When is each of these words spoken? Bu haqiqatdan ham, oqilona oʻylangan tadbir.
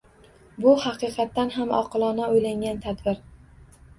Bu 0.63 0.71
haqiqatdan 0.85 1.51
ham, 1.57 1.75
oqilona 1.79 2.29
oʻylangan 2.37 2.79
tadbir. 2.87 3.21